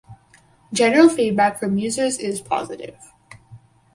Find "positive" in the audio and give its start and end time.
2.41-2.97